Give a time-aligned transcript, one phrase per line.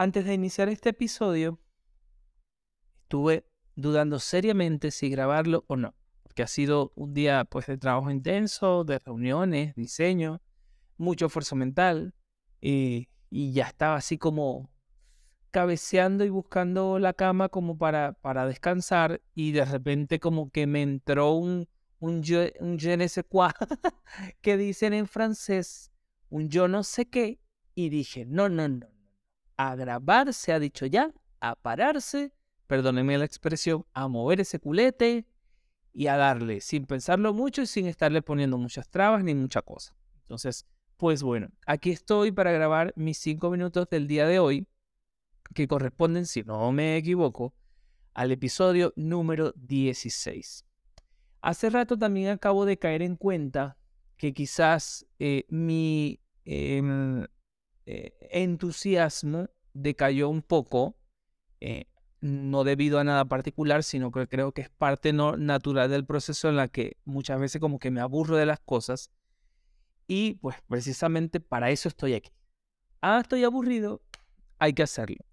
[0.00, 1.60] Antes de iniciar este episodio,
[3.02, 3.44] estuve
[3.76, 8.84] dudando seriamente si grabarlo o no, porque ha sido un día pues de trabajo intenso,
[8.84, 10.40] de reuniones, diseño,
[10.96, 12.14] mucho esfuerzo mental
[12.62, 14.70] y, y ya estaba así como
[15.50, 20.80] cabeceando y buscando la cama como para, para descansar y de repente como que me
[20.80, 23.50] entró un, un, je, un je ne sais quoi
[24.40, 25.92] que dicen en francés,
[26.30, 27.38] un yo no sé qué
[27.74, 28.99] y dije, no, no, no,
[29.60, 32.32] a grabar se ha dicho ya, a pararse,
[32.66, 35.26] perdónenme la expresión, a mover ese culete
[35.92, 39.94] y a darle sin pensarlo mucho y sin estarle poniendo muchas trabas ni mucha cosa.
[40.22, 40.64] Entonces,
[40.96, 44.66] pues bueno, aquí estoy para grabar mis cinco minutos del día de hoy
[45.54, 47.52] que corresponden, si no me equivoco,
[48.14, 50.64] al episodio número 16.
[51.42, 53.76] Hace rato también acabo de caer en cuenta
[54.16, 57.26] que quizás eh, mi eh,
[57.92, 60.96] eh, entusiasmo decayó un poco,
[61.60, 61.86] eh,
[62.20, 66.48] no debido a nada particular, sino que creo que es parte no natural del proceso
[66.48, 69.10] en la que muchas veces como que me aburro de las cosas
[70.06, 72.32] y pues precisamente para eso estoy aquí.
[73.00, 74.02] Ah, estoy aburrido,
[74.58, 75.24] hay que hacerlo.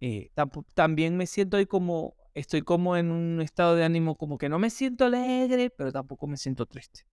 [0.00, 0.30] Eh,
[0.74, 4.58] también me siento ahí como, estoy como en un estado de ánimo como que no
[4.58, 7.06] me siento alegre, pero tampoco me siento triste.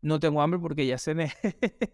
[0.00, 1.32] No tengo hambre porque ya cené,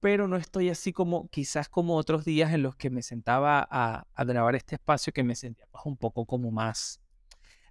[0.00, 4.06] pero no estoy así como quizás como otros días en los que me sentaba a,
[4.14, 7.00] a grabar este espacio que me sentía pues, un poco como más,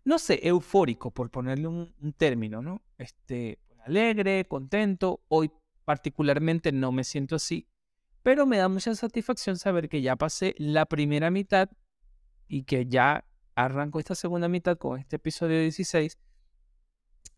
[0.04, 2.82] no sé, eufórico, por ponerle un, un término, ¿no?
[2.98, 5.22] Este, alegre, contento.
[5.30, 5.52] Hoy
[5.86, 7.68] particularmente no me siento así,
[8.24, 11.70] pero me da mucha satisfacción saber que ya pasé la primera mitad
[12.48, 16.18] y que ya arranco esta segunda mitad con este episodio 16.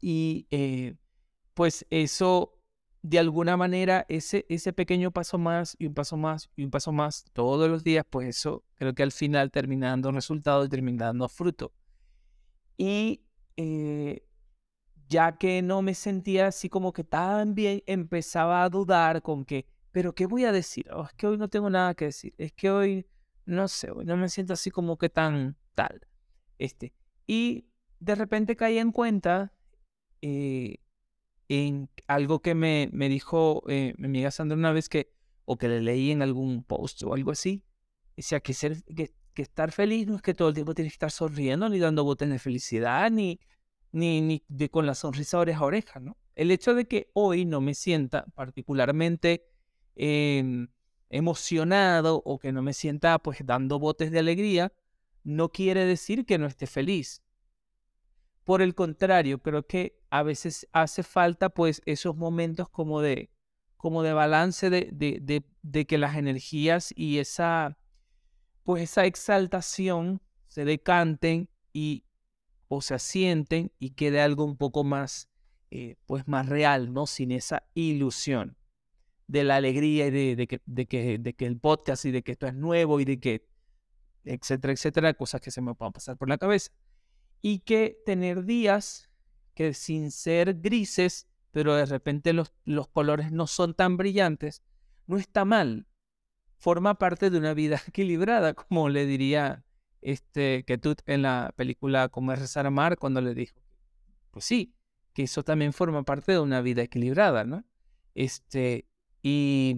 [0.02, 0.96] Y eh,
[1.54, 2.59] pues eso,
[3.02, 6.92] de alguna manera, ese, ese pequeño paso más y un paso más y un paso
[6.92, 11.06] más todos los días, pues eso creo que al final termina dando resultado y termina
[11.06, 11.72] dando fruto.
[12.78, 13.22] Y
[13.58, 14.26] eh,
[15.08, 19.66] ya que no me sentía así como que tan bien, empezaba a dudar con que
[19.92, 20.88] pero ¿qué voy a decir?
[20.92, 22.34] Oh, es que hoy no tengo nada que decir.
[22.38, 23.08] Es que hoy,
[23.46, 26.02] no sé, hoy no me siento así como que tan tal.
[26.58, 26.94] Este.
[27.26, 27.66] Y
[28.00, 29.54] de repente caí en cuenta
[30.22, 30.78] eh,
[31.50, 35.12] en algo que me, me dijo eh, mi amiga Sandra una vez que,
[35.46, 37.64] o que le leí en algún post o algo así.
[38.16, 41.12] Decía que, ser, que, estar feliz no es que todo el tiempo tienes que estar
[41.12, 43.40] sonriendo, ni dando botes de felicidad, ni,
[43.92, 46.18] ni, ni de, con la sonrisa oreja a oreja, ¿no?
[46.36, 49.48] El hecho de que hoy no me sienta particularmente
[49.96, 50.68] eh,
[51.10, 54.72] emocionado o que no me sienta pues dando botes de alegría,
[55.24, 57.24] no quiere decir que no esté feliz.
[58.50, 63.30] Por el contrario, creo que a veces hace falta pues esos momentos como de,
[63.78, 67.78] como de balance de, de, de, que las energías y esa,
[68.64, 72.06] pues esa exaltación se decanten y
[72.70, 75.30] o se asienten y quede algo un poco más,
[75.70, 77.06] eh, pues más real, ¿no?
[77.06, 78.58] Sin esa ilusión
[79.28, 82.24] de la alegría y de, de, que, de, que, de que el podcast y de
[82.24, 83.48] que esto es nuevo y de que,
[84.24, 86.72] etcétera, etcétera, cosas que se me puedan pasar por la cabeza.
[87.42, 89.10] Y que tener días
[89.54, 94.64] que sin ser grises, pero de repente los, los colores no son tan brillantes,
[95.08, 95.88] no está mal.
[96.58, 99.64] Forma parte de una vida equilibrada, como le diría
[100.02, 103.60] este tú en la película Como es rezar amar, cuando le dijo,
[104.32, 104.76] pues sí,
[105.14, 107.66] que eso también forma parte de una vida equilibrada, ¿no?
[108.16, 108.88] Este,
[109.22, 109.76] y,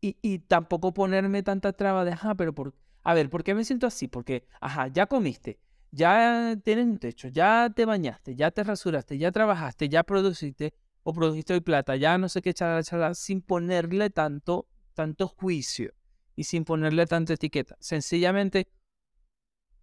[0.00, 3.64] y, y tampoco ponerme tanta traba de, ajá, pero por, a ver, ¿por qué me
[3.64, 4.08] siento así?
[4.08, 5.58] Porque, ajá, ya comiste,
[5.90, 11.12] ya tienes un techo, ya te bañaste, ya te rasuraste, ya trabajaste, ya produciste o
[11.12, 15.94] produjiste hoy plata, ya no sé qué echar charla, sin ponerle tanto, tanto juicio
[16.36, 17.76] y sin ponerle tanta etiqueta.
[17.80, 18.68] Sencillamente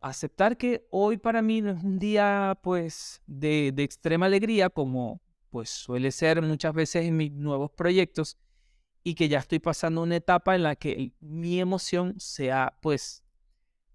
[0.01, 5.21] aceptar que hoy para mí no es un día pues de, de extrema alegría como
[5.49, 8.37] pues suele ser muchas veces en mis nuevos proyectos
[9.03, 13.24] y que ya estoy pasando una etapa en la que mi emoción se ha pues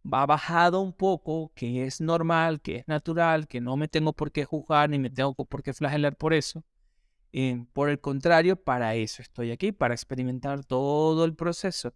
[0.04, 4.32] va bajado un poco, que es normal, que es natural, que no me tengo por
[4.32, 6.64] qué juzgar ni me tengo por qué flagelar por eso.
[7.32, 11.94] Eh, por el contrario, para eso estoy aquí, para experimentar todo el proceso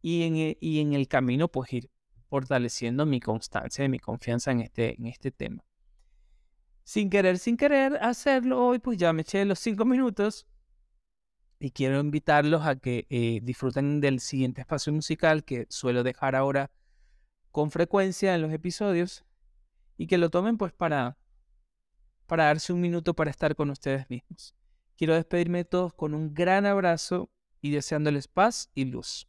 [0.00, 1.90] y en, el, y en el camino pues ir
[2.28, 5.62] fortaleciendo mi constancia y mi confianza en este, en este tema
[6.84, 10.46] sin querer, sin querer hacerlo hoy, pues ya me eché los cinco minutos
[11.58, 16.70] y quiero invitarlos a que eh, disfruten del siguiente espacio musical que suelo dejar ahora
[17.52, 19.24] con frecuencia en los episodios
[19.96, 21.16] y que lo tomen pues para,
[22.26, 24.56] para darse un minuto para estar con ustedes mismos.
[24.96, 29.28] Quiero despedirme de todos con un gran abrazo y deseándoles paz y luz.